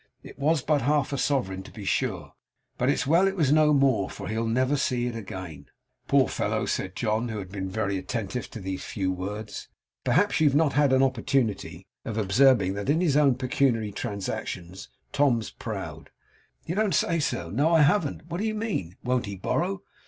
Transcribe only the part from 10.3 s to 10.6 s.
you have